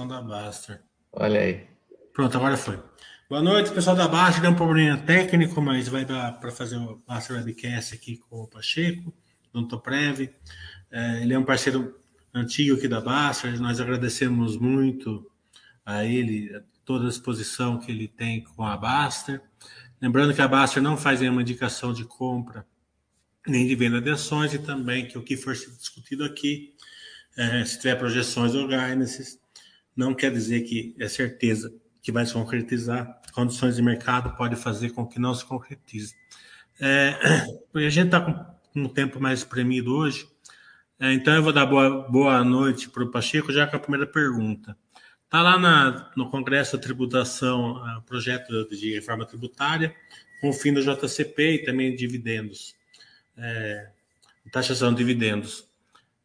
[0.00, 0.80] apresentação da Baster.
[1.12, 1.66] Olha aí.
[2.12, 2.78] Pronto, agora foi.
[3.28, 4.40] Boa noite, pessoal da Baster.
[4.40, 8.48] Deu um problema técnico, mas vai dar para fazer o Baster Webcast aqui com o
[8.48, 9.12] Pacheco,
[9.52, 10.30] do Toprev.
[10.90, 11.98] É, ele é um parceiro
[12.32, 13.60] antigo aqui da Baster.
[13.60, 15.30] Nós agradecemos muito
[15.84, 19.42] a ele, a toda a exposição que ele tem com a Baster.
[20.00, 22.66] Lembrando que a Baster não faz nenhuma indicação de compra
[23.46, 26.74] nem de venda de ações e também que o que for discutido aqui,
[27.38, 29.40] é, se tiver projeções ou guidance,
[30.00, 31.72] não quer dizer que é certeza
[32.02, 33.20] que vai se concretizar.
[33.32, 36.14] Condições de mercado pode fazer com que não se concretize.
[36.80, 37.14] É,
[37.74, 38.44] a gente está com
[38.74, 40.26] um tempo mais espremido hoje,
[40.98, 44.06] é, então eu vou dar boa, boa noite para o Pacheco já com a primeira
[44.06, 44.76] pergunta.
[45.24, 49.94] Está lá na, no Congresso da Tributação, o projeto de reforma tributária,
[50.40, 52.74] com o fim do JCP e também dividendos
[53.36, 53.90] é,
[54.50, 55.69] taxação de dividendos.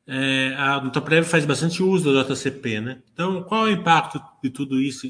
[0.08, 3.02] É, a Nutraprev faz bastante uso do JCP, né?
[3.12, 5.08] Então, qual é o impacto de tudo isso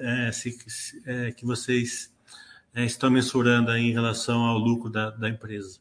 [0.00, 0.56] é, se,
[1.06, 2.10] é, que vocês
[2.74, 5.78] é, estão mensurando em relação ao lucro da, da empresa?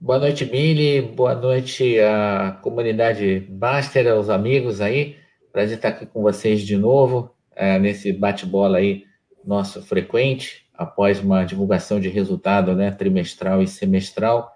[0.00, 1.02] Boa noite, Mili.
[1.02, 5.16] Boa noite à comunidade Baster, aos amigos aí.
[5.52, 9.04] Prazer estar aqui com vocês de novo, é, nesse bate-bola aí
[9.44, 14.53] nosso frequente após uma divulgação de resultado né, trimestral e semestral.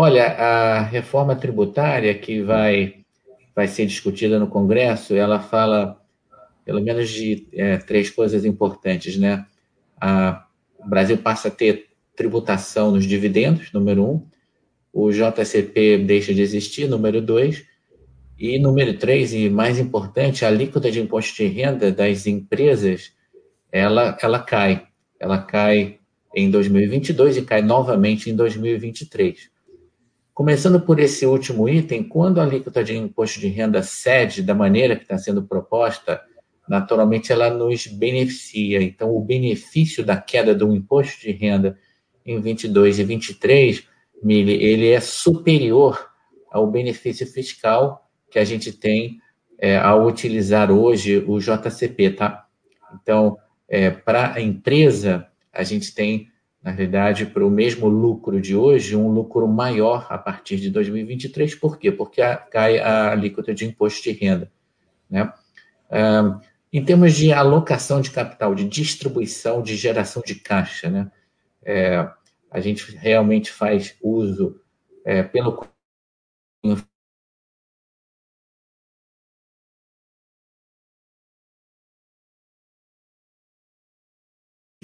[0.00, 2.98] Olha, a reforma tributária que vai,
[3.52, 6.00] vai ser discutida no Congresso, ela fala
[6.64, 9.44] pelo menos de é, três coisas importantes, né?
[10.00, 10.46] A,
[10.78, 14.24] o Brasil passa a ter tributação nos dividendos, número um.
[14.92, 17.66] O JCP deixa de existir, número dois.
[18.38, 23.12] E número três, e mais importante, a alíquota de imposto de renda das empresas,
[23.72, 24.86] ela, ela cai
[25.18, 25.98] ela cai
[26.32, 29.57] em 2022 e cai novamente em 2023.
[30.38, 34.94] Começando por esse último item, quando a alíquota de imposto de renda cede da maneira
[34.94, 36.22] que está sendo proposta,
[36.68, 38.80] naturalmente ela nos beneficia.
[38.80, 41.76] Então, o benefício da queda do imposto de renda
[42.24, 43.84] em 22 e 23,
[44.22, 46.08] Mili, ele é superior
[46.52, 49.18] ao benefício fiscal que a gente tem
[49.58, 52.46] é, ao utilizar hoje o JCP, tá?
[53.02, 53.36] Então,
[53.68, 56.28] é, para a empresa, a gente tem,
[56.68, 61.54] na realidade, para o mesmo lucro de hoje, um lucro maior a partir de 2023.
[61.54, 61.90] Por quê?
[61.90, 64.52] Porque a, cai a alíquota de imposto de renda.
[65.08, 65.32] Né?
[66.70, 71.10] Em termos de alocação de capital, de distribuição, de geração de caixa, né?
[71.64, 72.06] É,
[72.50, 74.60] a gente realmente faz uso
[75.06, 75.66] é, pelo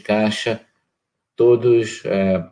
[0.02, 0.66] caixa
[1.36, 2.44] todos, é,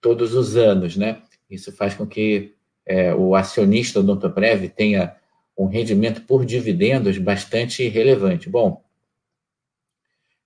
[0.00, 1.22] todos os anos, né?
[1.48, 2.54] Isso faz com que
[2.86, 5.16] é, o acionista do Odontoprev tenha
[5.56, 8.48] um rendimento por dividendos bastante relevante.
[8.48, 8.82] Bom,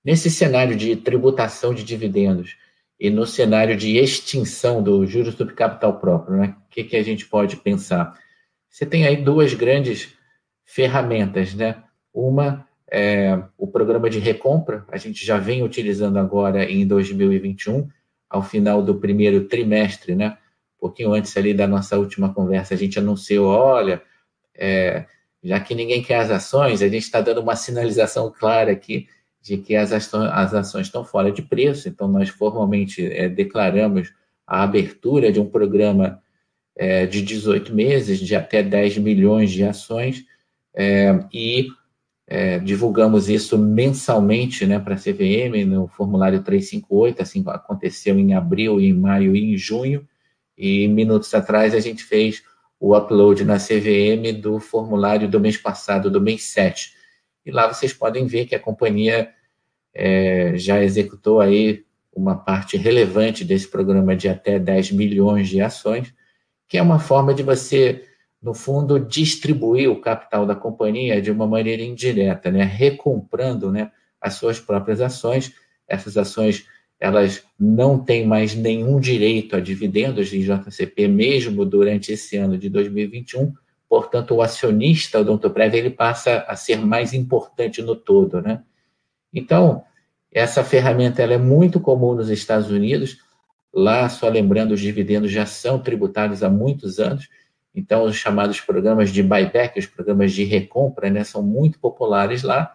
[0.05, 2.57] nesse cenário de tributação de dividendos
[2.99, 6.57] e no cenário de extinção do juros sobre capital próprio, né?
[6.67, 8.19] O que, que a gente pode pensar?
[8.69, 10.15] Você tem aí duas grandes
[10.65, 11.83] ferramentas, né?
[12.13, 12.67] Uma
[12.97, 17.89] é, o programa de recompra, a gente já vem utilizando agora em 2021,
[18.31, 20.39] ao final do primeiro trimestre, né?
[20.77, 24.01] Um pouquinho antes ali da nossa última conversa, a gente anunciou, olha,
[24.55, 25.07] é,
[25.43, 29.09] já que ninguém quer as ações, a gente está dando uma sinalização clara aqui
[29.43, 34.13] de que as ações, as ações estão fora de preço, então nós formalmente é, declaramos
[34.47, 36.23] a abertura de um programa
[36.77, 40.25] é, de 18 meses, de até 10 milhões de ações,
[40.77, 41.67] é, e
[42.27, 48.81] é, divulgamos isso mensalmente né, para a CVM no formulário 358, assim aconteceu em abril,
[48.81, 50.07] em maio e em junho,
[50.57, 52.43] e minutos atrás a gente fez
[52.81, 56.93] o upload na CVM do formulário do mês passado, do mês 7.
[57.45, 59.31] E lá vocês podem ver que a companhia
[59.93, 61.85] é, já executou aí
[62.15, 66.15] uma parte relevante desse programa de até 10 milhões de ações,
[66.69, 68.03] que é uma forma de você
[68.45, 72.63] no fundo, distribuir o capital da companhia de uma maneira indireta, né?
[72.63, 73.91] recomprando né,
[74.21, 75.55] as suas próprias ações.
[75.89, 76.67] Essas ações
[77.01, 82.69] elas não têm mais nenhum direito a dividendos de JCP, mesmo durante esse ano de
[82.69, 83.55] 2021.
[83.89, 88.43] Portanto, o acionista Odontoprev ele passa a ser mais importante no todo.
[88.43, 88.63] Né?
[89.33, 89.83] Então,
[90.31, 93.17] essa ferramenta ela é muito comum nos Estados Unidos.
[93.73, 97.27] Lá, só lembrando, os dividendos já são tributados há muitos anos
[97.75, 102.73] então, os chamados programas de buyback, os programas de recompra, né, são muito populares lá.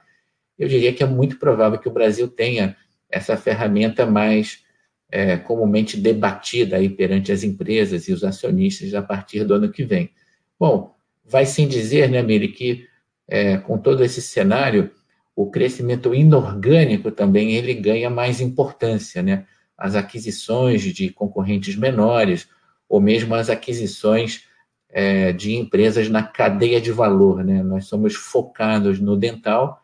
[0.58, 2.76] Eu diria que é muito provável que o Brasil tenha
[3.10, 4.64] essa ferramenta mais
[5.10, 9.84] é, comumente debatida aí perante as empresas e os acionistas a partir do ano que
[9.84, 10.12] vem.
[10.60, 10.94] Bom,
[11.26, 12.86] vai sem dizer, né, Miri, que
[13.28, 14.92] é, com todo esse cenário,
[15.36, 19.46] o crescimento inorgânico também ele ganha mais importância, né?
[19.78, 22.50] As aquisições de concorrentes menores,
[22.90, 24.49] ou mesmo as aquisições
[24.90, 27.62] é, de empresas na cadeia de valor, né?
[27.62, 29.84] Nós somos focados no dental,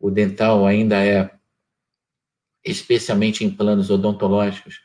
[0.00, 1.30] o dental ainda é,
[2.64, 4.80] especialmente em planos odontológicos,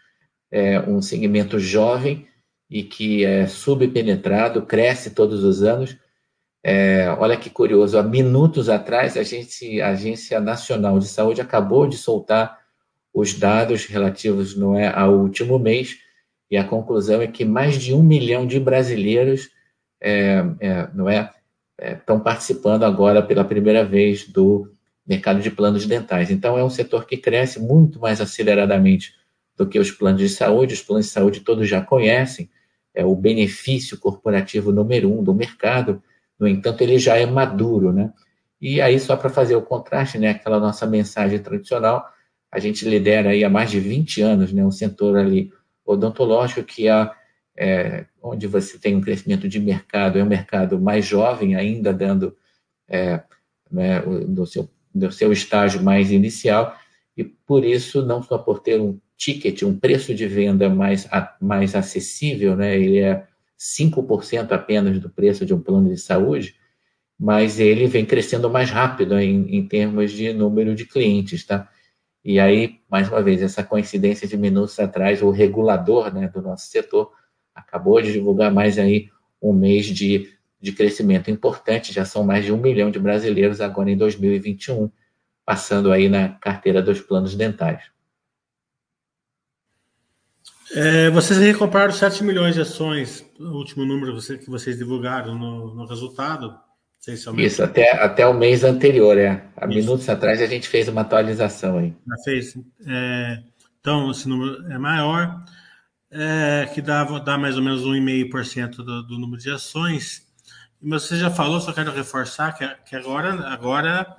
[0.52, 2.28] é um segmento jovem
[2.70, 5.98] e que é subpenetrado, cresce todos os anos,
[6.64, 11.88] é, olha que curioso, há minutos atrás, a, gente, a Agência Nacional de Saúde acabou
[11.88, 12.60] de soltar
[13.14, 15.98] os dados relativos não é, ao último mês,
[16.50, 19.50] e a conclusão é que mais de um milhão de brasileiros
[20.02, 21.32] é, é, não é,
[21.80, 24.74] estão participando agora pela primeira vez do
[25.08, 26.32] mercado de planos dentais.
[26.32, 29.14] Então, é um setor que cresce muito mais aceleradamente
[29.56, 30.74] do que os planos de saúde.
[30.74, 32.50] Os planos de saúde todos já conhecem,
[32.94, 36.02] é o benefício corporativo número um do mercado,
[36.42, 38.12] no entanto, ele já é maduro, né?
[38.60, 42.04] E aí, só para fazer o contraste, né, aquela nossa mensagem tradicional,
[42.52, 45.54] a gente lidera aí há mais de 20 anos, né, um setor ali
[45.86, 47.12] odontológico que é,
[47.58, 52.36] é onde você tem um crescimento de mercado, é um mercado mais jovem ainda, dando
[52.88, 53.22] é,
[53.72, 56.76] né, do, seu, do seu estágio mais inicial,
[57.16, 61.08] e por isso, não só por ter um ticket, um preço de venda mais,
[61.40, 63.28] mais acessível, né, ele é
[63.60, 66.56] 5% apenas do preço de um plano de saúde,
[67.20, 71.70] mas ele vem crescendo mais rápido em, em termos de número de clientes, tá?
[72.24, 76.68] E aí, mais uma vez, essa coincidência de minutos atrás, o regulador né, do nosso
[76.68, 77.12] setor
[77.68, 79.10] acabou de divulgar mais aí
[79.42, 80.30] um mês de,
[80.60, 84.92] de crescimento importante, já são mais de um milhão de brasileiros agora em 2021,
[85.46, 87.84] passando aí na carteira dos planos dentais.
[90.74, 95.86] É, vocês recompraram 7 milhões de ações, o último número que vocês divulgaram no, no
[95.86, 96.58] resultado.
[97.38, 99.44] Isso, até, até o mês anterior, é.
[99.58, 99.76] Há Isso.
[99.76, 101.96] minutos atrás a gente fez uma atualização aí.
[102.08, 102.56] Já fez.
[102.86, 103.42] É,
[103.80, 105.44] então, esse número é maior,
[106.12, 110.28] é, que dá, dá mais ou menos 1,5% do, do número de ações.
[110.82, 114.18] Mas você já falou, só quero reforçar que, que agora, agora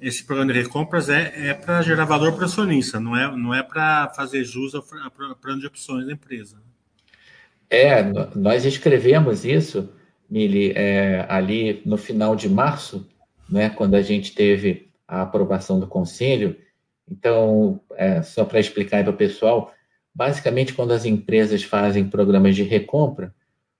[0.00, 3.62] esse programa de recompras é, é para gerar valor para acionista, não é, não é
[3.62, 6.60] para fazer jus ao plano de opções da empresa.
[7.70, 8.02] É,
[8.34, 9.88] nós escrevemos isso,
[10.28, 13.08] Mili, é, ali no final de março,
[13.48, 16.56] né, quando a gente teve a aprovação do conselho.
[17.10, 19.72] Então, é, só para explicar para o pessoal,
[20.14, 23.34] basicamente, quando as empresas fazem programas de recompra,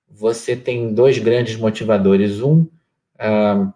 [0.09, 2.41] você tem dois grandes motivadores.
[2.43, 2.67] Um,
[3.19, 3.73] ah,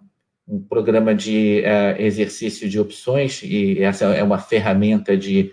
[0.48, 5.52] um programa de uh, exercício de opções, e essa é uma ferramenta de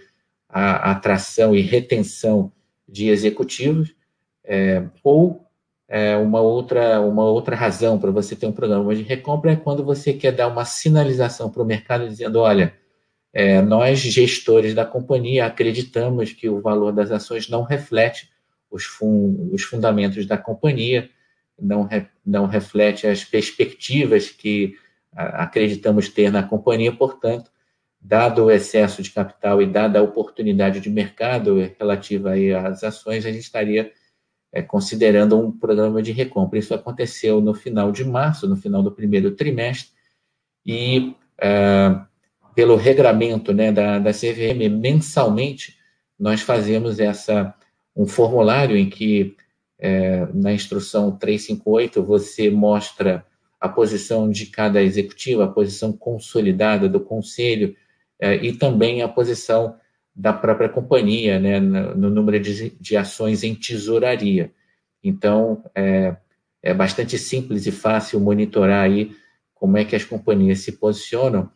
[0.50, 2.51] atração e retenção
[2.88, 3.95] de executivos,
[4.44, 5.47] é, ou
[5.88, 9.83] é, uma, outra, uma outra razão para você ter um programa de recompra é quando
[9.83, 12.75] você quer dar uma sinalização para o mercado dizendo, olha,
[13.33, 18.30] é, nós, gestores da companhia, acreditamos que o valor das ações não reflete
[18.69, 21.09] os, fun os fundamentos da companhia,
[21.59, 24.75] não, re não reflete as perspectivas que
[25.15, 27.51] acreditamos ter na companhia, portanto,
[28.00, 32.33] dado o excesso de capital e dada a oportunidade de mercado relativa
[32.68, 33.91] às ações, a gente estaria
[34.51, 36.59] é, considerando um programa de recompra.
[36.59, 39.91] Isso aconteceu no final de março, no final do primeiro trimestre,
[40.65, 42.00] e é,
[42.55, 45.77] pelo regramento né, da, da CVM, mensalmente,
[46.19, 47.53] nós fazemos essa
[47.95, 49.36] um formulário em que,
[49.77, 53.25] é, na instrução 358, você mostra
[53.60, 57.75] a posição de cada executivo, a posição consolidada do conselho
[58.19, 59.75] é, e também a posição
[60.15, 64.51] da própria companhia, né, no, número de, de, ações em tesouraria.
[65.03, 66.15] Então, é,
[66.62, 69.15] é bastante simples e fácil monitorar aí
[69.53, 71.50] como é que as companhias se posicionam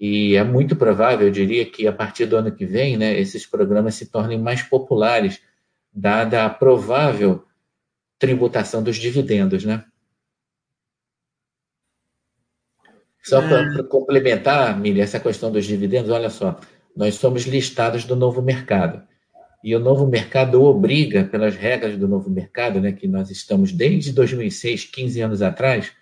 [0.00, 3.44] e é muito provável, eu diria, que a partir do ano que vem, né, esses
[3.44, 5.42] programas se tornem mais populares,
[5.92, 7.44] dada a provável
[8.18, 9.84] tributação dos dividendos, né?
[13.22, 16.58] Só para complementar, Mili, essa questão dos dividendos, olha só,
[16.96, 19.02] nós somos listados do novo mercado.
[19.62, 24.12] E o novo mercado obriga, pelas regras do novo mercado, né, que nós estamos desde
[24.12, 25.92] 2006, 15 anos atrás,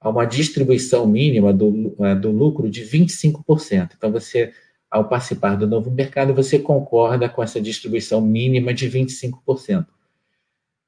[0.00, 3.90] a uma distribuição mínima do, é, do lucro de 25%.
[3.96, 4.52] Então, você,
[4.90, 9.86] ao participar do novo mercado, você concorda com essa distribuição mínima de 25%.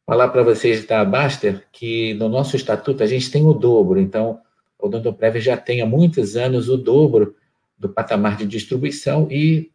[0.07, 4.41] Falar para vocês da Baster que no nosso estatuto a gente tem o dobro, então
[4.79, 7.37] o Odontoprev já tem há muitos anos o dobro
[7.79, 9.71] do patamar de distribuição e,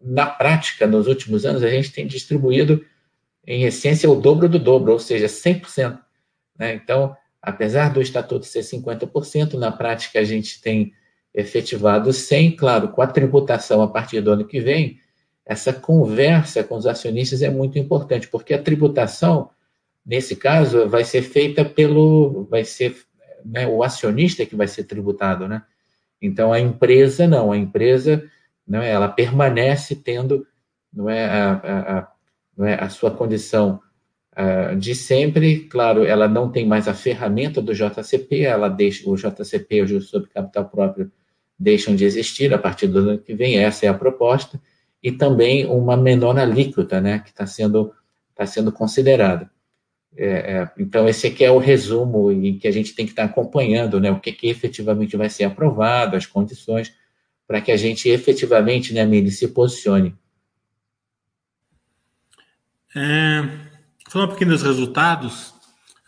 [0.00, 2.84] na prática, nos últimos anos, a gente tem distribuído,
[3.46, 5.98] em essência, o dobro do dobro, ou seja, 100%.
[6.58, 6.74] Né?
[6.74, 10.92] Então, apesar do estatuto ser 50%, na prática a gente tem
[11.32, 14.98] efetivado 100%, claro, com a tributação a partir do ano que vem,
[15.44, 19.50] essa conversa com os acionistas é muito importante, porque a tributação,
[20.04, 22.96] nesse caso, vai ser feita pelo, vai ser
[23.44, 25.62] né, o acionista que vai ser tributado, né?
[26.20, 28.28] Então a empresa não, a empresa,
[28.66, 30.44] não é, ela permanece tendo,
[30.92, 32.08] não é, a, a, a
[32.56, 33.80] não é, a sua condição
[34.36, 35.60] uh, de sempre.
[35.60, 40.08] Claro, ela não tem mais a ferramenta do JCP, ela deixa o JCP, o juros
[40.08, 41.10] sobre capital próprio,
[41.58, 44.60] deixam de existir a partir do ano que vem, essa é a proposta,
[45.02, 47.92] e também uma menor alíquota, né, que está sendo,
[48.34, 49.50] tá sendo considerada.
[50.18, 53.26] É, é, então, esse aqui é o resumo em que a gente tem que estar
[53.26, 56.92] tá acompanhando, né, o que, que efetivamente vai ser aprovado, as condições,
[57.46, 60.14] para que a gente efetivamente, né, Mili, se posicione.
[62.94, 63.65] É,
[64.08, 65.54] Falando um pouquinho dos resultados,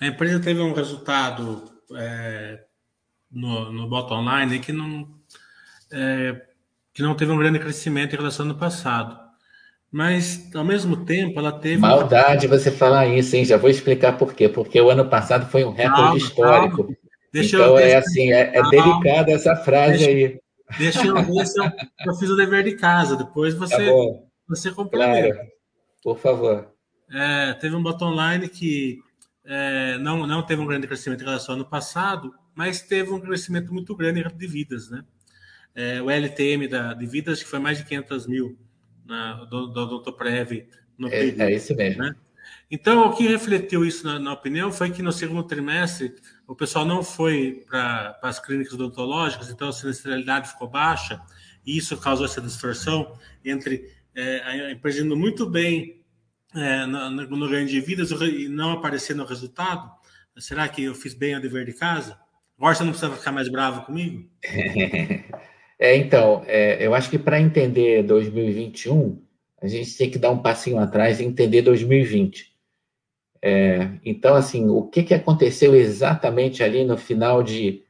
[0.00, 1.64] a empresa teve um resultado
[1.96, 2.60] é,
[3.30, 5.08] no, no bottom line que não,
[5.92, 6.40] é,
[6.94, 9.18] que não teve um grande crescimento em relação ao ano passado.
[9.90, 11.78] Mas, ao mesmo tempo, ela teve.
[11.78, 13.44] Maldade você falar isso, hein?
[13.44, 14.46] Já vou explicar por quê.
[14.46, 16.76] Porque o ano passado foi um recorde calma, histórico.
[16.82, 16.96] Calma.
[17.32, 20.40] Deixa então, eu, é assim, é, é delicada essa frase deixa, aí.
[20.78, 21.70] Deixa eu ver se eu,
[22.06, 23.16] eu, fiz o dever de casa.
[23.16, 25.34] Depois você, tá você complementa.
[25.34, 25.48] Claro.
[26.02, 26.77] Por favor
[27.12, 29.00] é, teve um bottom line que
[29.44, 33.20] é, não, não teve um grande crescimento em relação ao ano passado, mas teve um
[33.20, 35.04] crescimento muito grande de vidas, né?
[35.74, 38.58] É, o LTM da, de vidas que foi mais de 500 mil
[39.06, 40.12] na, do, do Dr.
[40.12, 40.66] Prev
[40.98, 41.40] no é, período.
[41.40, 42.02] É isso mesmo.
[42.02, 42.14] Né?
[42.70, 46.14] Então, o que refletiu isso na, na, opinião foi que no segundo trimestre
[46.46, 51.20] o pessoal não foi para as clínicas odontológicas, então a sinistralidade ficou baixa,
[51.64, 55.97] e isso causou essa distorção entre é, a empresa indo muito bem
[56.54, 59.90] é, no, no, ganho de vidas e não aparecer no resultado?
[60.38, 62.18] Será que eu fiz bem o dever de casa?
[62.56, 64.28] Agora você não precisa ficar mais bravo comigo?
[65.80, 69.22] É, então, é, eu acho que para entender 2021,
[69.62, 72.52] a gente tem que dar um passinho atrás e entender 2020.
[73.40, 77.84] É, então, assim, o que, que aconteceu exatamente ali no final de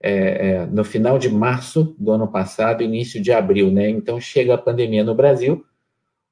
[0.00, 0.10] é,
[0.50, 3.88] é, no final de março do ano passado, início de abril, né?
[3.90, 5.64] Então chega a pandemia no Brasil,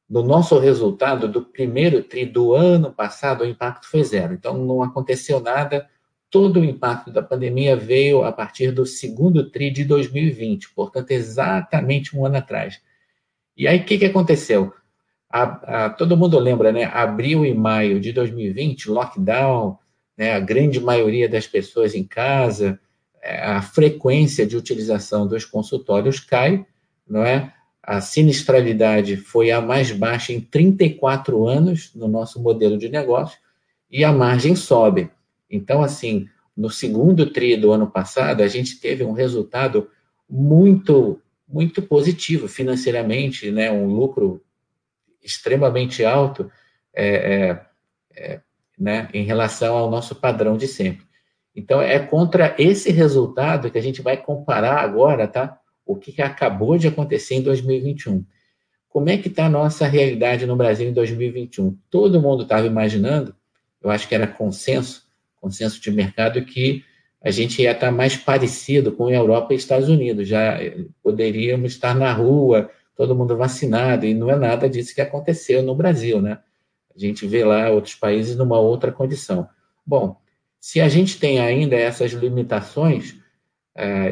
[0.08, 4.34] no nosso resultado do primeiro TRI do ano passado, o impacto foi zero.
[4.34, 5.88] Então, não aconteceu nada.
[6.30, 12.16] Todo o impacto da pandemia veio a partir do segundo TRI de 2020, portanto, exatamente
[12.16, 12.80] um ano atrás.
[13.56, 14.72] E aí, o que, que aconteceu?
[15.28, 15.42] A,
[15.86, 16.84] a, todo mundo lembra, né?
[16.84, 19.76] Abril e maio de 2020, lockdown,
[20.16, 20.32] né?
[20.32, 22.78] a grande maioria das pessoas em casa,
[23.22, 26.64] é, a frequência de utilização dos consultórios cai,
[27.08, 27.52] não é?
[27.86, 33.38] A sinistralidade foi a mais baixa em 34 anos no nosso modelo de negócio
[33.88, 35.08] e a margem sobe.
[35.48, 39.88] Então, assim, no segundo TRI do ano passado, a gente teve um resultado
[40.28, 43.70] muito, muito positivo financeiramente, né?
[43.70, 44.42] um lucro
[45.22, 46.50] extremamente alto
[46.92, 47.66] é, é,
[48.16, 48.40] é,
[48.76, 49.08] né?
[49.14, 51.06] em relação ao nosso padrão de sempre.
[51.54, 55.60] Então, é contra esse resultado que a gente vai comparar agora, tá?
[55.86, 58.24] O que acabou de acontecer em 2021.
[58.88, 61.78] Como é que está a nossa realidade no Brasil em 2021?
[61.88, 63.34] Todo mundo estava imaginando,
[63.80, 65.06] eu acho que era consenso,
[65.40, 66.84] consenso de mercado, que
[67.22, 70.26] a gente ia estar tá mais parecido com a Europa e Estados Unidos.
[70.26, 70.58] Já
[71.02, 75.74] poderíamos estar na rua, todo mundo vacinado, e não é nada disso que aconteceu no
[75.74, 76.38] Brasil, né?
[76.94, 79.46] A gente vê lá outros países numa outra condição.
[79.84, 80.16] Bom,
[80.58, 83.16] se a gente tem ainda essas limitações,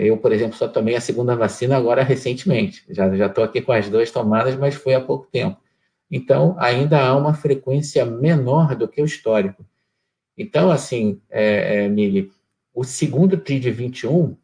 [0.00, 2.85] eu, por exemplo, só tomei a segunda vacina agora recentemente.
[2.90, 5.59] Já estou aqui com as duas tomadas, mas foi há pouco tempo.
[6.11, 9.64] Então, ainda há uma frequência menor do que o histórico.
[10.37, 12.30] Então, assim, é, é, Mili,
[12.75, 14.37] o segundo TRI de 21,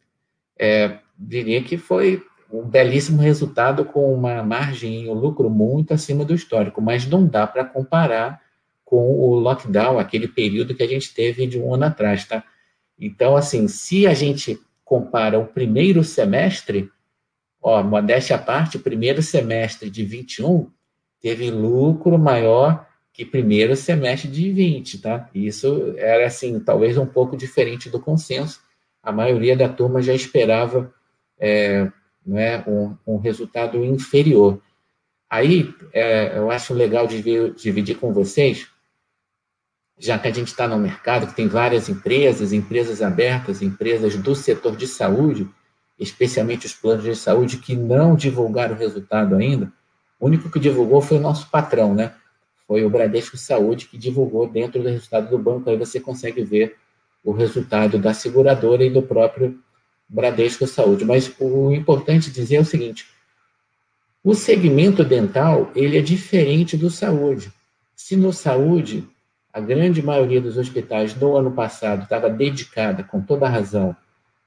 [0.57, 6.33] é, diria que foi um belíssimo resultado com uma margem, um lucro muito acima do
[6.33, 8.41] histórico, mas não dá para comparar
[8.83, 12.43] com o lockdown, aquele período que a gente teve de um ano atrás, tá?
[12.99, 14.59] Então, assim, se a gente
[14.91, 16.91] compara o primeiro semestre,
[17.61, 20.69] ó, modéstia à parte, o primeiro semestre de 21
[21.21, 25.29] teve lucro maior que primeiro semestre de 20, tá?
[25.33, 28.59] Isso era, assim, talvez um pouco diferente do consenso.
[29.01, 30.93] A maioria da turma já esperava
[31.39, 31.89] é,
[32.25, 34.61] não é, um, um resultado inferior.
[35.29, 38.67] Aí, é, eu acho legal dividir com vocês
[40.01, 44.33] já que a gente está no mercado que tem várias empresas, empresas abertas, empresas do
[44.33, 45.47] setor de saúde,
[45.99, 49.71] especialmente os planos de saúde, que não divulgaram o resultado ainda,
[50.19, 52.15] o único que divulgou foi o nosso patrão, né?
[52.67, 56.77] Foi o Bradesco Saúde que divulgou dentro do resultado do banco, aí você consegue ver
[57.23, 59.59] o resultado da seguradora e do próprio
[60.09, 61.05] Bradesco Saúde.
[61.05, 63.05] Mas o importante dizer é o seguinte:
[64.23, 67.51] o segmento dental ele é diferente do saúde.
[67.95, 69.07] Se no saúde
[69.53, 73.95] a grande maioria dos hospitais no ano passado estava dedicada, com toda a razão,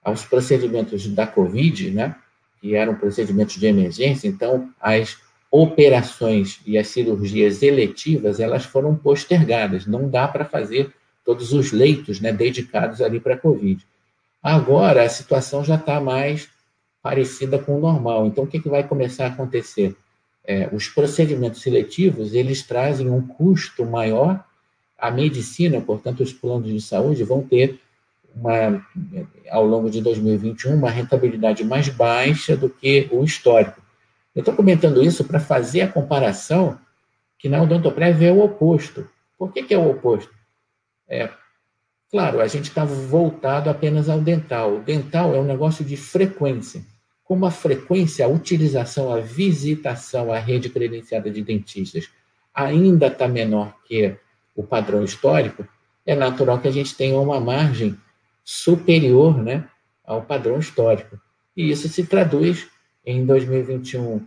[0.03, 2.17] aos procedimentos da Covid, né?
[2.61, 5.19] Que eram procedimentos de emergência, então as
[5.51, 9.87] operações e as cirurgias eletivas elas foram postergadas.
[9.87, 10.93] Não dá para fazer
[11.25, 13.87] todos os leitos, né, dedicados ali para a Covid.
[14.43, 16.49] Agora a situação já está mais
[17.01, 18.27] parecida com o normal.
[18.27, 19.97] Então o que, que vai começar a acontecer?
[20.45, 24.45] É, os procedimentos seletivos eles trazem um custo maior
[24.99, 27.81] a medicina, portanto, os planos de saúde vão ter
[28.35, 28.85] uma,
[29.51, 33.81] ao longo de 2021 uma rentabilidade mais baixa do que o histórico.
[34.35, 36.79] Eu estou comentando isso para fazer a comparação
[37.39, 39.09] que na Odontoprev é o oposto.
[39.39, 40.33] Por que, que é o oposto?
[41.09, 41.31] É,
[42.11, 44.77] claro, a gente está voltado apenas ao dental.
[44.77, 46.83] O dental é um negócio de frequência.
[47.23, 52.09] Como a frequência, a utilização, a visitação à rede credenciada de dentistas
[52.53, 54.17] ainda está menor que
[54.55, 55.67] o padrão histórico,
[56.07, 57.97] é natural que a gente tenha uma margem
[58.45, 59.65] superior né,
[60.05, 61.19] ao padrão histórico.
[61.57, 62.67] E isso se traduz
[63.05, 64.21] em 2021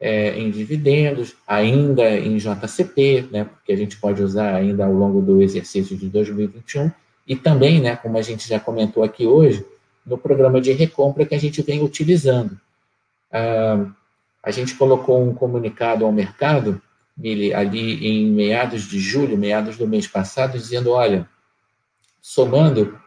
[0.00, 5.20] é, em dividendos, ainda em JCP, né, porque a gente pode usar ainda ao longo
[5.20, 6.90] do exercício de 2021,
[7.26, 9.64] e também, né, como a gente já comentou aqui hoje,
[10.04, 12.58] no programa de recompra que a gente vem utilizando.
[13.32, 13.86] Ah,
[14.42, 16.80] a gente colocou um comunicado ao mercado
[17.54, 21.28] ali em meados de julho, meados do mês passado, dizendo: olha,
[22.20, 22.98] somando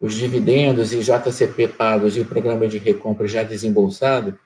[0.00, 4.38] os dividendos e JCP pagos e o programa de recompra já desembolsado,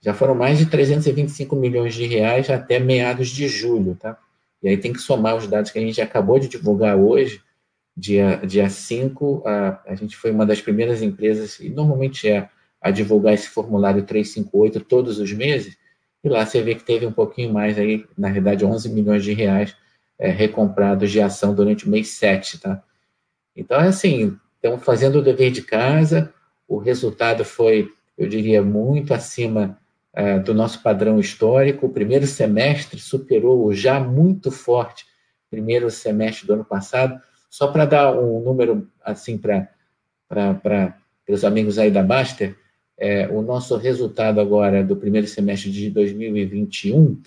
[0.00, 4.18] já foram mais de 325 milhões de reais até meados de julho, tá?
[4.62, 7.42] E aí tem que somar os dados que a gente acabou de divulgar hoje,
[7.96, 12.48] dia, dia 5, a, a gente foi uma das primeiras empresas, e normalmente é,
[12.80, 15.76] a divulgar esse formulário 358 todos os meses,
[16.22, 19.32] e lá você vê que teve um pouquinho mais aí, na verdade, 11 milhões de
[19.32, 19.74] reais
[20.18, 22.82] é, recomprados de ação durante o mês 7, tá?
[23.56, 26.32] Então, é assim, estamos fazendo o dever de casa,
[26.68, 29.78] o resultado foi, eu diria, muito acima
[30.12, 31.86] é, do nosso padrão histórico.
[31.86, 35.04] O primeiro semestre superou o já muito forte
[35.50, 37.20] primeiro semestre do ano passado.
[37.50, 39.68] Só para dar um número, assim, para
[41.28, 42.56] os amigos aí da Baster,
[42.98, 47.20] é, o nosso resultado agora do primeiro semestre de 2021,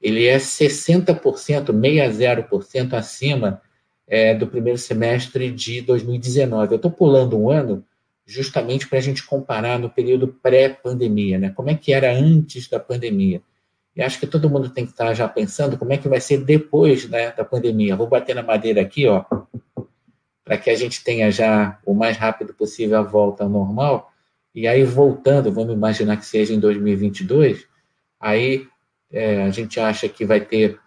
[0.00, 3.62] ele é 60%, 60% acima
[4.06, 6.72] é, do primeiro semestre de 2019.
[6.72, 7.84] Eu estou pulando um ano
[8.26, 11.50] justamente para a gente comparar no período pré-pandemia, né?
[11.50, 13.42] Como é que era antes da pandemia?
[13.94, 16.20] E acho que todo mundo tem que estar tá já pensando como é que vai
[16.20, 17.96] ser depois né, da pandemia.
[17.96, 19.24] Vou bater na madeira aqui, ó,
[20.44, 24.11] para que a gente tenha já o mais rápido possível a volta ao normal.
[24.54, 27.66] E aí, voltando, vamos imaginar que seja em 2022,
[28.20, 28.66] aí
[29.10, 30.78] é, a gente acha que vai ter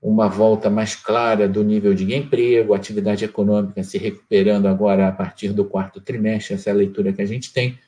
[0.00, 5.52] uma volta mais clara do nível de emprego, atividade econômica se recuperando agora a partir
[5.52, 7.78] do quarto trimestre, essa é a leitura que a gente tem.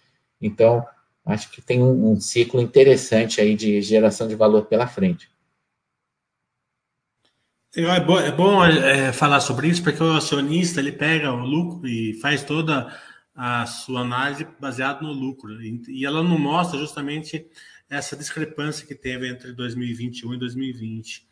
[0.40, 0.86] Então,
[1.26, 5.28] acho que tem um, um ciclo interessante aí de geração de valor pela frente.
[7.76, 11.88] É bom, é bom é, falar sobre isso, porque o acionista ele pega o lucro
[11.88, 12.96] e faz toda
[13.34, 15.60] a sua análise baseada no lucro.
[15.62, 17.46] E ela não mostra justamente
[17.88, 21.26] essa discrepância que teve entre 2021 e 2020.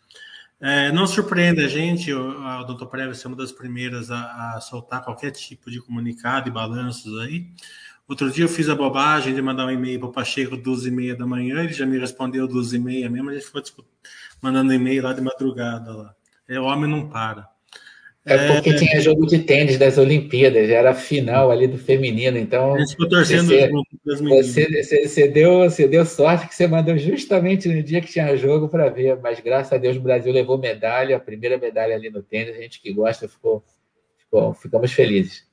[0.60, 5.02] É, não surpreende a gente, a Doutor Prévia ser uma das primeiras a, a, soltar
[5.02, 7.48] qualquer tipo de comunicado e balanços aí.
[8.06, 10.90] Outro dia eu fiz a bobagem de mandar um e-mail para o Pacheco 12 e
[10.92, 13.84] meia da manhã, ele já me respondeu 12 e meia mesmo, a gente ficou
[14.40, 15.96] mandando e-mail lá de madrugada.
[15.96, 16.14] Lá.
[16.48, 17.48] É, o homem não para.
[18.24, 22.38] É porque é, tinha jogo de tênis das Olimpíadas, era a final ali do feminino,
[22.38, 22.76] então.
[22.86, 23.68] Ficou torcendo você,
[24.04, 28.36] você, você, você, deu, você deu sorte que você mandou justamente no dia que tinha
[28.36, 32.10] jogo para ver, mas graças a Deus o Brasil levou medalha, a primeira medalha ali
[32.10, 33.64] no tênis, a gente que gosta ficou,
[34.16, 35.44] ficou ficamos felizes.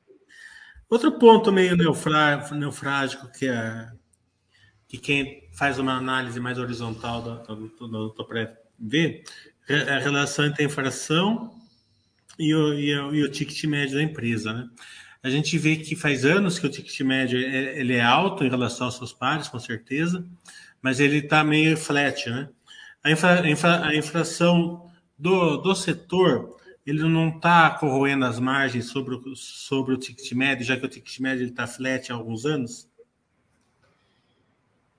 [0.88, 3.88] Outro ponto meio neufrágico que é
[4.88, 8.28] que quem faz uma análise mais horizontal do, do
[8.80, 9.24] vê
[9.68, 11.60] é a relação entre a inflação
[12.40, 14.70] e o, e o, e o ticket médio da empresa, né?
[15.22, 18.50] A gente vê que faz anos que o ticket médio é, ele é alto em
[18.50, 20.26] relação aos seus pares, com certeza,
[20.82, 22.48] mas ele está meio flat, né?
[23.04, 29.16] A, infra, infra, a inflação do, do setor ele não está corroendo as margens sobre
[29.16, 32.90] o, sobre o ticket médio, já que o ticket médio está flat há alguns anos?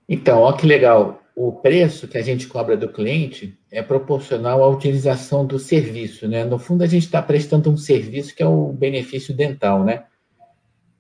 [0.09, 4.69] Então, olha que legal o preço que a gente cobra do cliente é proporcional à
[4.69, 6.45] utilização do serviço, né?
[6.45, 10.05] No fundo, a gente está prestando um serviço que é o benefício dental, né?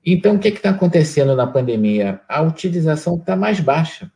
[0.04, 2.22] Então, o que está acontecendo na pandemia?
[2.26, 4.10] A utilização está mais baixa.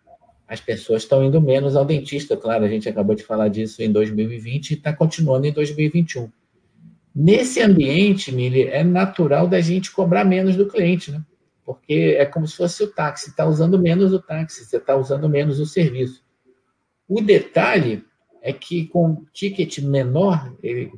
[0.48, 3.92] As pessoas estão indo menos ao dentista, claro, a gente acabou de falar disso em
[3.92, 6.30] 2020 e está continuando em 2021.
[7.14, 11.20] Nesse ambiente, Mili, é natural da gente cobrar menos do cliente, né?
[11.64, 15.28] Porque é como se fosse o táxi, está usando menos o táxi, você está usando
[15.28, 16.22] menos o serviço.
[17.08, 18.04] O detalhe
[18.42, 20.92] é que com ticket menor, ele,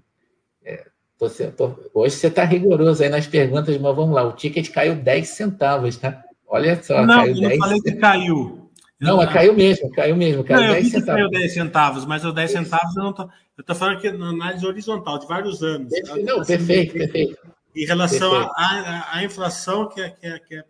[0.64, 0.86] é,
[1.18, 4.96] você, tô, hoje você está rigoroso aí nas perguntas, mas vamos lá, o ticket caiu
[4.96, 6.24] 10 centavos, tá?
[6.48, 8.70] Olha só, não, caiu eu 10 não falei que caiu.
[8.98, 11.14] Não, mas caiu mesmo, caiu mesmo, caiu não, 10 centavos.
[11.14, 13.22] Caiu 10 centavos, mas o 10 centavos eu não tô.
[13.22, 15.92] Eu estou falando aqui na análise horizontal, de vários anos.
[16.24, 17.38] Não, assim, perfeito, perfeito.
[17.76, 20.62] Em relação à inflação, que é, que é, que é,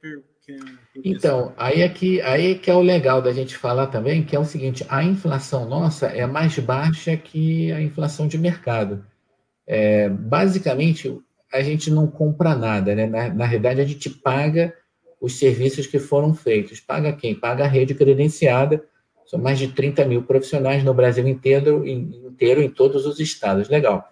[0.44, 0.56] que é
[1.04, 4.34] Então, aí é, que, aí é que é o legal da gente falar também, que
[4.34, 9.06] é o seguinte: a inflação nossa é mais baixa que a inflação de mercado.
[9.64, 11.16] É, basicamente,
[11.52, 13.06] a gente não compra nada, né?
[13.06, 14.74] Na, na realidade, a gente paga
[15.20, 16.80] os serviços que foram feitos.
[16.80, 17.34] Paga quem?
[17.34, 18.84] Paga a rede credenciada.
[19.26, 23.68] São mais de 30 mil profissionais no Brasil inteiro, inteiro em todos os estados.
[23.68, 24.08] Legal.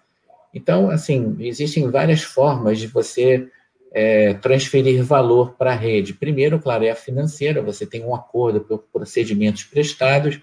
[0.55, 3.49] Então, assim, existem várias formas de você
[3.93, 6.13] é, transferir valor para a rede.
[6.13, 7.61] Primeiro, claro, é a financeira.
[7.61, 10.39] Você tem um acordo por procedimentos prestados.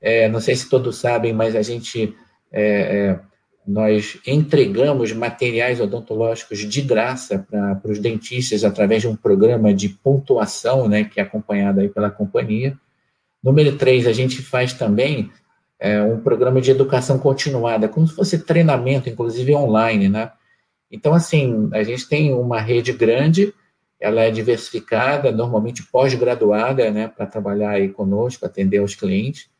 [0.00, 2.12] É, não sei se todos sabem, mas a gente
[2.52, 3.20] é, é
[3.66, 10.86] nós entregamos materiais odontológicos de graça para os dentistas através de um programa de pontuação,
[10.86, 12.76] né, que é acompanhado aí pela companhia.
[13.42, 15.30] Número três, a gente faz também
[15.84, 20.32] é, um programa de educação continuada, como se fosse treinamento, inclusive online, né?
[20.90, 23.52] Então, assim, a gente tem uma rede grande,
[24.00, 29.50] ela é diversificada, normalmente pós-graduada, né, para trabalhar aí conosco, atender aos clientes.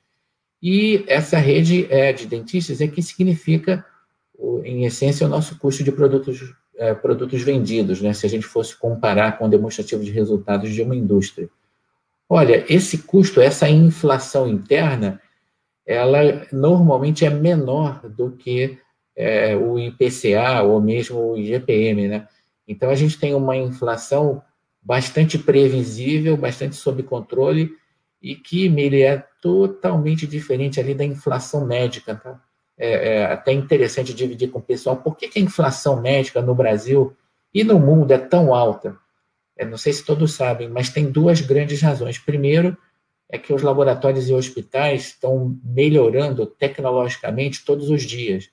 [0.62, 3.84] E essa rede é, de dentistas é que significa
[4.64, 8.14] em essência, o nosso custo de produtos, é, produtos vendidos, né?
[8.14, 11.50] se a gente fosse comparar com o demonstrativo de resultados de uma indústria.
[12.28, 15.20] Olha, esse custo, essa inflação interna,
[15.86, 18.78] ela normalmente é menor do que
[19.16, 22.28] é, o IPCA ou mesmo o IGPM, né?
[22.66, 24.42] Então a gente tem uma inflação
[24.82, 27.70] bastante previsível, bastante sob controle
[28.20, 32.40] e que Miri, é totalmente diferente ali da inflação médica, tá?
[32.78, 36.54] é, é até interessante dividir com o pessoal por que, que, a inflação médica no
[36.54, 37.16] Brasil
[37.52, 38.96] e no mundo é tão alta.
[39.56, 42.18] É, não sei se todos sabem, mas tem duas grandes razões.
[42.18, 42.76] Primeiro,
[43.30, 48.50] é que os laboratórios e hospitais estão melhorando tecnologicamente todos os dias.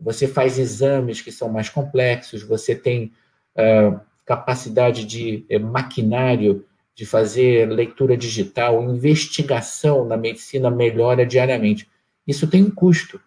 [0.00, 3.12] Você faz exames que são mais complexos, você tem
[3.56, 11.88] uh, capacidade de uh, maquinário de fazer leitura digital, investigação na medicina melhora diariamente.
[12.26, 13.20] Isso tem um custo.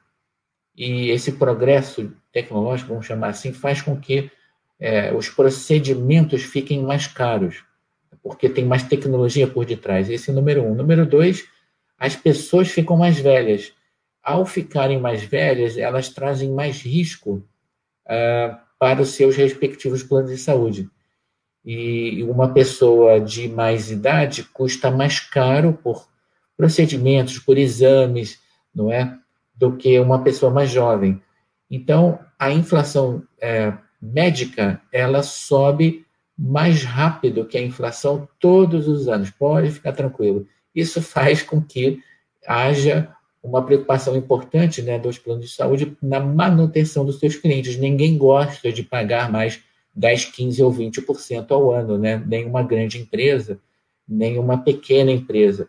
[0.75, 4.31] E esse progresso tecnológico, vamos chamar assim, faz com que
[4.79, 7.63] é, os procedimentos fiquem mais caros,
[8.21, 10.10] porque tem mais tecnologia por detrás.
[10.10, 10.73] Esse é o número um.
[10.73, 11.45] Número dois,
[11.97, 13.73] as pessoas ficam mais velhas.
[14.23, 17.43] Ao ficarem mais velhas, elas trazem mais risco
[18.06, 20.89] uh, para os seus respectivos planos de saúde.
[21.63, 26.08] E uma pessoa de mais idade custa mais caro por
[26.56, 28.39] procedimentos, por exames,
[28.73, 29.17] não é?
[29.58, 31.21] do que uma pessoa mais jovem.
[31.69, 36.06] Então, a inflação é, médica, ela sobe
[36.38, 39.32] mais rápido que a inflação todos os anos.
[39.32, 40.47] Pode ficar tranquilo.
[40.76, 42.00] Isso faz com que
[42.45, 43.10] haja
[43.41, 47.78] uma preocupação importante né, dos planos de saúde na manutenção dos seus clientes.
[47.78, 49.62] Ninguém gosta de pagar mais
[49.95, 52.21] 10, 15 ou 20% ao ano, né?
[52.26, 53.60] nem uma grande empresa,
[54.08, 55.67] nem uma pequena empresa.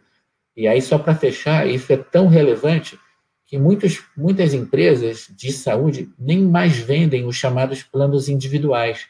[0.57, 2.99] E aí, só para fechar, isso é tão relevante
[3.47, 9.07] que muitos, muitas empresas de saúde nem mais vendem os chamados planos individuais.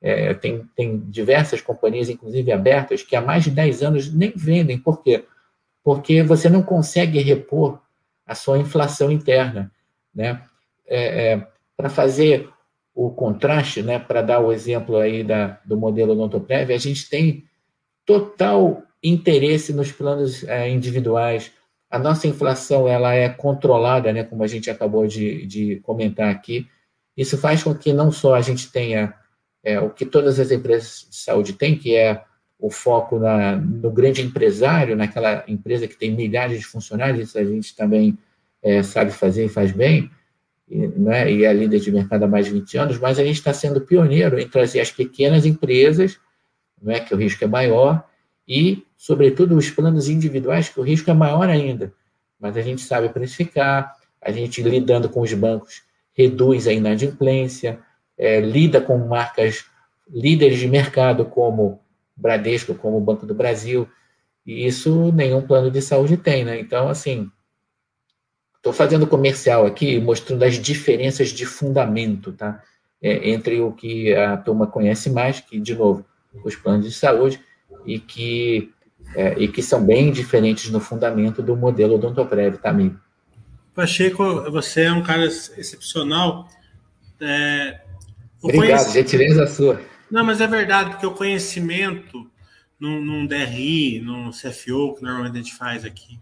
[0.00, 4.78] É, tem, tem diversas companhias, inclusive abertas, que há mais de 10 anos nem vendem.
[4.78, 5.24] Por quê?
[5.82, 7.80] Porque você não consegue repor
[8.26, 9.72] a sua inflação interna.
[10.14, 10.40] Né?
[10.86, 12.48] É, é, para fazer
[12.94, 17.44] o contraste, né, para dar o exemplo aí da, do modelo Odontoprev, a gente tem
[18.04, 21.52] total interesse nos planos é, individuais,
[21.88, 26.66] a nossa inflação ela é controlada, né, como a gente acabou de, de comentar aqui.
[27.16, 29.14] Isso faz com que não só a gente tenha
[29.68, 32.24] é, o que todas as empresas de saúde têm, que é
[32.58, 37.44] o foco na, no grande empresário, naquela empresa que tem milhares de funcionários, isso a
[37.44, 38.16] gente também
[38.62, 40.10] é, sabe fazer e faz bem,
[40.70, 43.36] e, né, e é líder de mercado há mais de 20 anos, mas a gente
[43.36, 46.18] está sendo pioneiro em trazer as pequenas empresas,
[46.82, 48.02] não é que o risco é maior,
[48.48, 51.92] e, sobretudo, os planos individuais, que o risco é maior ainda.
[52.40, 55.82] Mas a gente sabe precificar, a gente lidando com os bancos
[56.14, 57.78] reduz a inadimplência,
[58.18, 59.64] é, lida com marcas
[60.10, 61.80] líderes de mercado como
[62.16, 63.88] Bradesco, como Banco do Brasil,
[64.44, 66.58] e isso nenhum plano de saúde tem, né?
[66.58, 67.30] Então, assim,
[68.56, 72.62] estou fazendo comercial aqui, mostrando as diferenças de fundamento, tá?
[73.00, 76.04] É, entre o que a turma conhece mais, que, de novo,
[76.44, 77.40] os planos de saúde,
[77.86, 78.72] e que,
[79.14, 82.98] é, e que são bem diferentes no fundamento do modelo odontoprev, tá, amigo?
[83.74, 86.48] Pacheco, você é um cara excepcional.
[87.20, 87.80] É,
[88.42, 88.92] Obrigado, conhec...
[88.92, 89.80] gentileza sua.
[90.10, 92.30] Não, mas é verdade, porque o conhecimento
[92.78, 96.18] num, num DRI, num CFO, que normalmente a gente faz aqui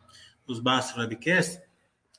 [0.47, 1.61] nos Basta Webcast,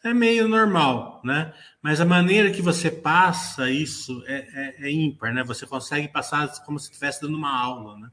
[0.04, 1.54] é meio normal, né?
[1.82, 5.44] Mas a maneira que você passa isso é, é, é ímpar, né?
[5.44, 8.10] Você consegue passar como se estivesse dando uma aula, né?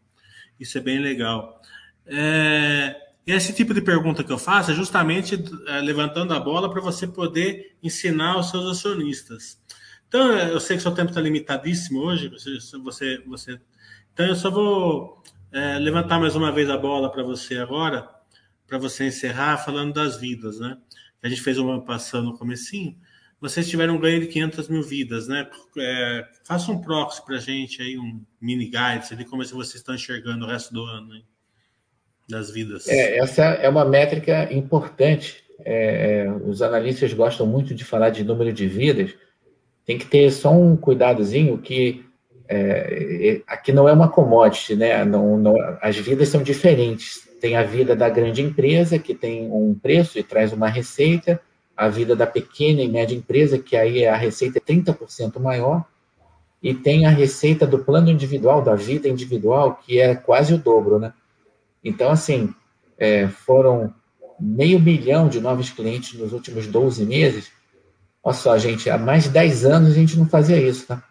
[0.59, 1.61] Isso é bem legal.
[2.07, 6.81] É, esse tipo de pergunta que eu faço é justamente é, levantando a bola para
[6.81, 9.59] você poder ensinar os seus acionistas.
[10.15, 13.61] Então, eu sei que seu tempo está limitadíssimo hoje, você, você, você,
[14.13, 18.09] então eu só vou é, levantar mais uma vez a bola para você agora,
[18.65, 20.79] para você encerrar falando das vidas, né?
[21.21, 22.97] A gente fez uma passando no comecinho.
[23.41, 25.51] Vocês tiveram um ganho de 500 mil vidas, né?
[25.77, 29.53] É, faça um proxy para a gente aí, um mini guide, de como é que
[29.53, 31.25] vocês estão enxergando o resto do ano hein?
[32.29, 32.87] das vidas.
[32.87, 35.43] É, essa é uma métrica importante.
[35.59, 39.13] É, é, os analistas gostam muito de falar de número de vidas,
[39.87, 42.05] tem que ter só um cuidadozinho que
[42.49, 45.05] é, aqui não é uma commodity, né?
[45.05, 47.29] Não, não, as vidas são diferentes.
[47.41, 51.41] Tem a vida da grande empresa, que tem um preço e traz uma receita,
[51.77, 55.85] a vida da pequena e média empresa, que aí a receita é 30% maior,
[56.63, 60.99] e tem a receita do plano individual, da vida individual, que é quase o dobro,
[60.99, 61.13] né?
[61.83, 62.55] Então, assim,
[62.97, 63.93] é, foram
[64.41, 67.53] meio milhão de novos clientes nos últimos 12 meses,
[68.25, 71.03] Olha só, gente, há mais de 10 anos a gente não fazia isso, tá?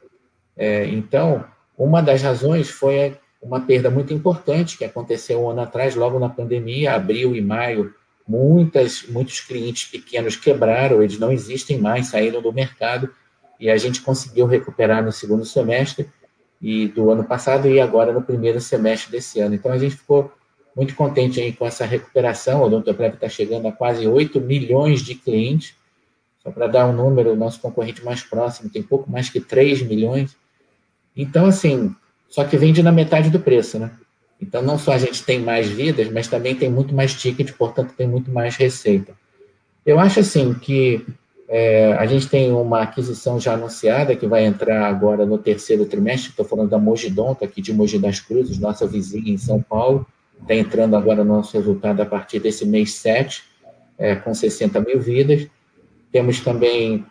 [0.57, 1.45] É, então,
[1.77, 6.27] uma das razões foi uma perda muito importante que aconteceu um ano atrás, logo na
[6.27, 7.93] pandemia, abril e maio,
[8.27, 13.13] muitas, muitos clientes pequenos quebraram, eles não existem mais, saíram do mercado,
[13.59, 16.09] e a gente conseguiu recuperar no segundo semestre
[16.59, 19.53] e do ano passado e agora no primeiro semestre desse ano.
[19.53, 20.31] Então, a gente ficou
[20.75, 25.13] muito contente aí com essa recuperação, o Odontoprev está chegando a quase 8 milhões de
[25.13, 25.75] clientes,
[26.43, 29.81] só para dar um número, o nosso concorrente mais próximo tem pouco mais que 3
[29.83, 30.35] milhões.
[31.15, 31.95] Então, assim,
[32.27, 33.91] só que vende na metade do preço, né?
[34.41, 37.93] Então, não só a gente tem mais vidas, mas também tem muito mais ticket, portanto,
[37.95, 39.13] tem muito mais receita.
[39.85, 41.05] Eu acho, assim, que
[41.47, 46.31] é, a gente tem uma aquisição já anunciada, que vai entrar agora no terceiro trimestre,
[46.31, 50.05] estou falando da Mogidonta, aqui de Mogi das Cruzes, nossa vizinha em São Paulo,
[50.41, 53.43] está entrando agora no nosso resultado a partir desse mês 7,
[53.97, 55.47] é, com 60 mil vidas.
[56.13, 57.03] Temos também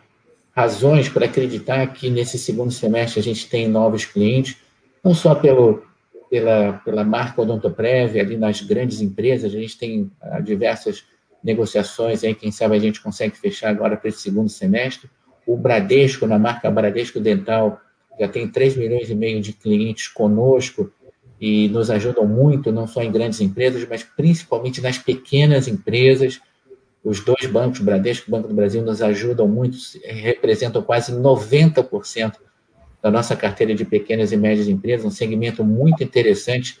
[0.55, 4.55] razões para acreditar que nesse segundo semestre a gente tem novos clientes,
[5.03, 5.83] não só pelo,
[6.29, 11.03] pela, pela marca Odontoprev, ali nas grandes empresas, a gente tem ah, diversas
[11.43, 15.09] negociações aí, quem sabe a gente consegue fechar agora para esse segundo semestre.
[15.45, 17.81] O Bradesco, na marca Bradesco Dental,
[18.17, 20.89] já tem 3 milhões e meio de clientes conosco
[21.41, 26.39] e nos ajudam muito, não só em grandes empresas, mas principalmente nas pequenas empresas,
[27.03, 32.35] os dois bancos, Bradesco e Banco do Brasil, nos ajudam muito, representam quase 90%
[33.01, 36.79] da nossa carteira de pequenas e médias empresas, um segmento muito interessante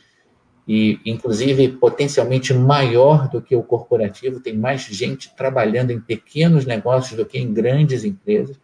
[0.65, 4.39] e, inclusive, potencialmente maior do que o corporativo.
[4.39, 8.57] Tem mais gente trabalhando em pequenos negócios do que em grandes empresas.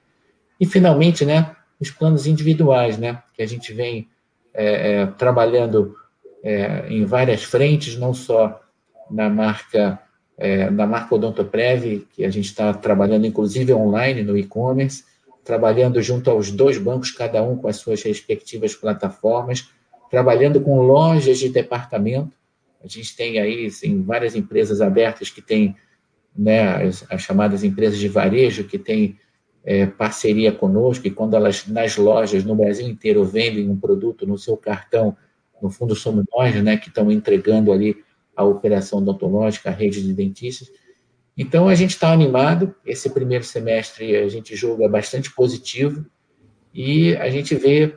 [0.57, 4.07] E, finalmente, né, os planos individuais, né, que a gente vem
[4.53, 5.93] é, é, trabalhando
[6.41, 8.61] é, em várias frentes, não só
[9.11, 9.99] na marca
[10.39, 15.03] é, da marca Odontoprev, que a gente está trabalhando inclusive online no e-commerce,
[15.43, 19.69] trabalhando junto aos dois bancos, cada um com as suas respectivas plataformas,
[20.09, 22.31] trabalhando com lojas de departamento.
[22.81, 25.75] A gente tem aí assim, várias empresas abertas que têm
[26.33, 29.17] né, as, as, chamadas empresas de varejo, que têm
[29.65, 34.37] é, parceria conosco, e quando elas nas lojas no Brasil inteiro vendem um produto no
[34.37, 35.17] seu cartão,
[35.61, 37.97] no fundo somos nós né, que estamos entregando ali
[38.39, 40.71] a operação odontológica, a rede de dentistas.
[41.37, 42.73] Então, a gente está animado.
[42.85, 46.05] Esse primeiro semestre a gente julga bastante positivo
[46.73, 47.95] e a gente vê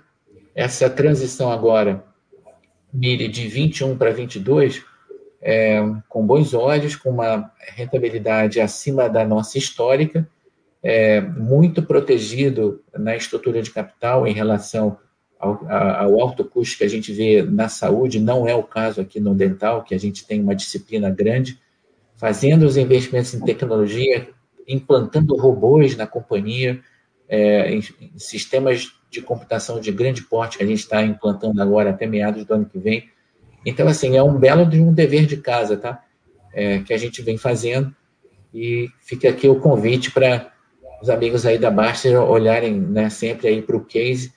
[0.53, 2.05] essa transição agora,
[2.93, 4.83] Miri, de 21 para 22,
[5.41, 10.29] é, com bons olhos, com uma rentabilidade acima da nossa histórica,
[10.83, 14.99] é, muito protegido na estrutura de capital em relação
[15.43, 19.35] ao, alto custo que a gente vê na saúde, não é o caso aqui no
[19.35, 21.59] dental, que a gente tem uma disciplina grande,
[22.17, 24.29] fazendo os investimentos em tecnologia,
[24.69, 26.81] implantando robôs na companhia,
[27.29, 31.91] é, em, em sistemas de computação de grande porte que a gente está implantando agora
[31.91, 33.11] até meados do ano que vem.
[33.67, 36.05] Então, assim, é um belo de um dever de casa, tá?
[36.55, 37.95] É, que a gente vem fazendo.
[38.55, 40.53] E fica aqui o convite para
[41.01, 44.33] os amigos aí da Baster olharem né, sempre aí para o case.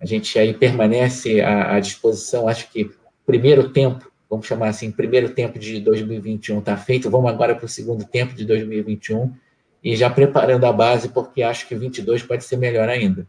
[0.00, 2.48] A gente aí permanece à, à disposição.
[2.48, 2.90] Acho que
[3.24, 7.10] primeiro tempo, vamos chamar assim, primeiro tempo de 2021 está feito.
[7.10, 9.34] Vamos agora para o segundo tempo de 2021
[9.82, 13.26] e já preparando a base, porque acho que 22 pode ser melhor ainda.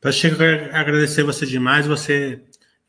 [0.00, 1.86] Pacheco, quero agradecer você demais.
[1.86, 2.40] Você,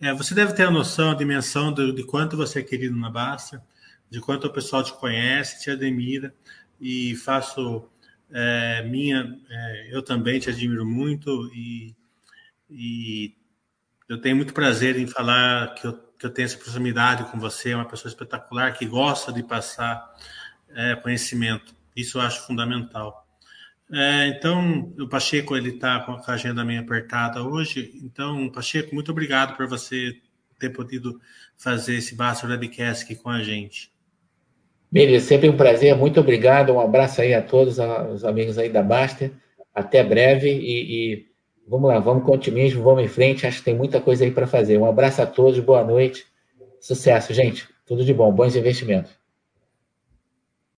[0.01, 3.09] é, você deve ter a noção, a dimensão de, de quanto você é querido na
[3.09, 3.63] Basta,
[4.09, 6.33] de quanto o pessoal te conhece, te admira,
[6.79, 7.89] e faço
[8.31, 9.33] é, minha.
[9.49, 11.95] É, eu também te admiro muito, e,
[12.69, 13.35] e
[14.07, 17.71] eu tenho muito prazer em falar que eu, que eu tenho essa proximidade com você,
[17.71, 20.13] é uma pessoa espetacular que gosta de passar
[20.75, 21.73] é, conhecimento.
[21.95, 23.25] Isso eu acho fundamental.
[23.91, 27.91] É, então, o Pacheco ele está com a agenda meio apertada hoje.
[28.03, 30.15] Então, Pacheco, muito obrigado por você
[30.59, 31.19] ter podido
[31.57, 33.91] fazer esse Basta Webcast aqui com a gente.
[34.91, 35.95] Beleza, sempre um prazer.
[35.95, 36.73] Muito obrigado.
[36.73, 37.77] Um abraço aí a todos
[38.13, 39.31] os amigos aí da Basta.
[39.73, 41.34] Até breve e, e
[41.67, 43.45] vamos lá, vamos com otimismo, vamos em frente.
[43.45, 44.77] Acho que tem muita coisa aí para fazer.
[44.77, 46.25] Um abraço a todos, boa noite.
[46.79, 47.67] Sucesso, gente.
[47.85, 49.11] Tudo de bom, bons investimentos.